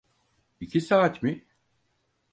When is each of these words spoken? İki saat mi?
İki 0.59 0.81
saat 0.81 1.23
mi? 1.23 1.45